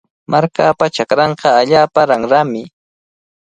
Markapa 0.31 0.85
chakranqa 0.95 1.47
allaapa 1.61 2.01
ranrami. 2.09 2.63